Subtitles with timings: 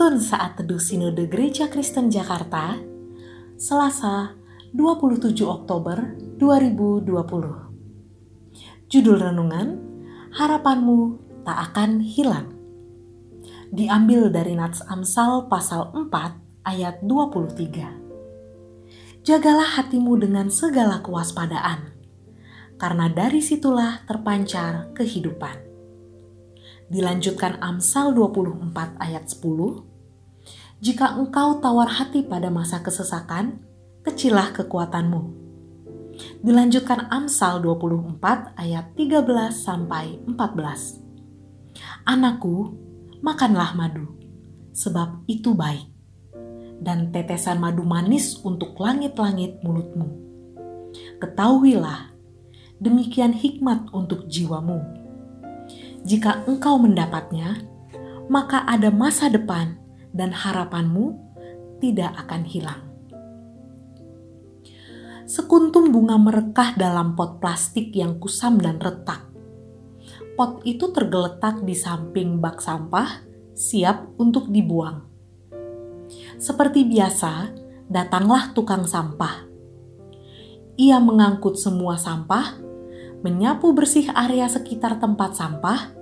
[0.00, 2.80] Penuntun Saat Teduh Sinode Gereja Kristen Jakarta
[3.60, 4.32] Selasa
[4.72, 7.04] 27 Oktober 2020
[8.88, 9.76] Judul Renungan
[10.32, 12.48] Harapanmu Tak Akan Hilang.
[13.76, 16.08] Diambil dari Nats Amsal pasal 4
[16.64, 21.92] ayat 23 Jagalah hatimu dengan segala kewaspadaan
[22.80, 25.60] karena dari situlah terpancar kehidupan.
[26.88, 29.89] Dilanjutkan Amsal 24 ayat 10.
[30.80, 33.60] Jika engkau tawar hati pada masa kesesakan,
[34.00, 35.38] kecilah kekuatanmu.
[36.40, 41.00] Dilanjutkan Amsal 24 ayat 13 sampai 14.
[42.08, 42.76] Anakku,
[43.20, 44.08] makanlah madu,
[44.72, 45.88] sebab itu baik.
[46.80, 50.08] Dan tetesan madu manis untuk langit-langit mulutmu.
[51.20, 52.08] Ketahuilah,
[52.80, 55.00] demikian hikmat untuk jiwamu
[56.00, 57.60] jika engkau mendapatnya,
[58.32, 59.76] maka ada masa depan
[60.12, 61.16] dan harapanmu
[61.78, 62.82] tidak akan hilang.
[65.30, 69.30] Sekuntum bunga merekah dalam pot plastik yang kusam dan retak.
[70.34, 73.22] Pot itu tergeletak di samping bak sampah,
[73.54, 75.06] siap untuk dibuang.
[76.34, 77.54] Seperti biasa,
[77.86, 79.46] datanglah tukang sampah.
[80.74, 82.70] Ia mengangkut semua sampah
[83.20, 85.92] menyapu bersih area sekitar tempat sampah,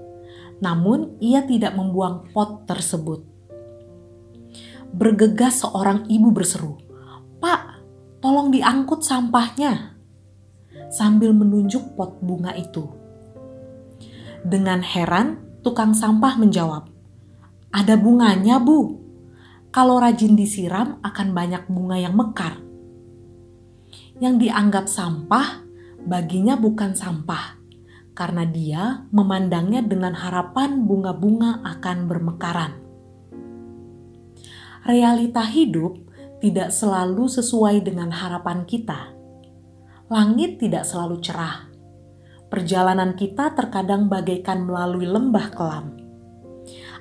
[0.62, 3.38] namun ia tidak membuang pot tersebut.
[4.94, 6.81] Bergegas seorang ibu berseru,
[7.39, 7.84] "Pak,
[8.25, 9.98] tolong diangkut sampahnya."
[10.89, 12.89] Sambil menunjuk pot bunga itu.
[14.41, 16.89] Dengan heran, tukang sampah menjawab,
[17.69, 18.97] "Ada bunganya, Bu.
[19.69, 22.56] Kalau rajin disiram akan banyak bunga yang mekar."
[24.19, 25.62] Yang dianggap sampah
[26.08, 27.61] baginya bukan sampah,
[28.17, 32.87] karena dia memandangnya dengan harapan bunga-bunga akan bermekaran.
[34.88, 36.00] Realita hidup
[36.40, 39.12] tidak selalu sesuai dengan harapan kita.
[40.08, 41.68] Langit tidak selalu cerah.
[42.48, 45.92] Perjalanan kita terkadang bagaikan melalui lembah kelam.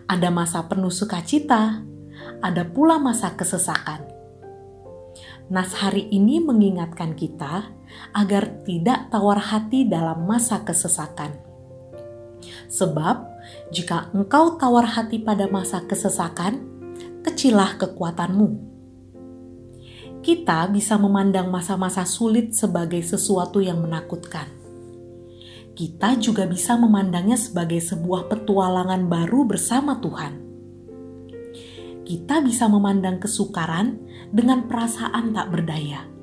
[0.03, 1.79] Ada masa penuh sukacita,
[2.43, 4.03] ada pula masa kesesakan.
[5.47, 7.71] Nas hari ini mengingatkan kita
[8.11, 11.39] agar tidak tawar hati dalam masa kesesakan.
[12.67, 13.15] Sebab,
[13.71, 16.76] jika engkau tawar hati pada masa kesesakan,
[17.27, 18.49] kecilah kekuatanmu.
[20.23, 24.47] Kita bisa memandang masa-masa sulit sebagai sesuatu yang menakutkan.
[25.75, 30.33] Kita juga bisa memandangnya sebagai sebuah petualangan baru bersama Tuhan.
[32.07, 33.99] Kita bisa memandang kesukaran
[34.31, 36.17] dengan perasaan tak berdaya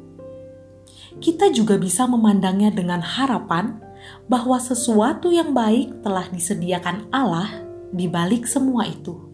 [1.23, 3.79] kita juga bisa memandangnya dengan harapan
[4.27, 7.63] bahwa sesuatu yang baik telah disediakan Allah
[7.95, 9.34] di balik semua itu.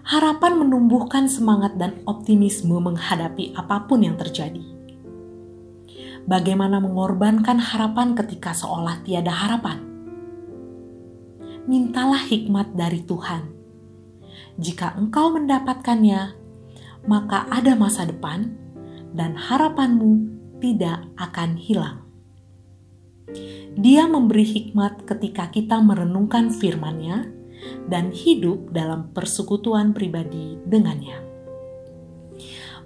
[0.00, 4.64] Harapan menumbuhkan semangat dan optimisme menghadapi apa pun yang terjadi.
[6.24, 9.80] Bagaimana mengorbankan harapan ketika seolah tiada harapan?
[11.68, 13.52] Mintalah hikmat dari Tuhan.
[14.60, 16.36] Jika engkau mendapatkannya,
[17.08, 18.52] maka ada masa depan
[19.16, 20.28] dan harapanmu
[20.60, 22.04] tidak akan hilang.
[23.78, 27.39] Dia memberi hikmat ketika kita merenungkan firman-Nya
[27.90, 31.18] dan hidup dalam persekutuan pribadi dengannya.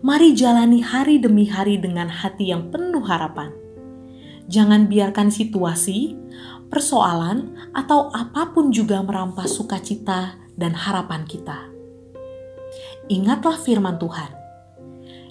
[0.04, 3.52] Mari jalani hari demi hari dengan hati yang penuh harapan.
[4.52, 6.12] Jangan biarkan situasi,
[6.68, 11.72] persoalan, atau apa pun juga merampas sukacita dan harapan kita.
[13.08, 14.44] Ingatlah firman Tuhan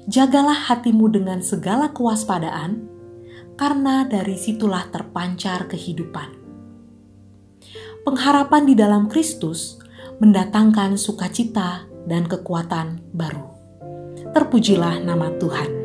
[0.08, 2.88] jagalah hatimu dengan segala kewaspadaan,
[3.56, 6.42] karena dari situlah terpancar kehidupan.
[8.03, 9.80] Pengharapan di dalam Kristus
[10.19, 13.47] mendatangkan sukacita dan kekuatan baru.
[14.35, 15.83] Terpujilah nama Tuhan.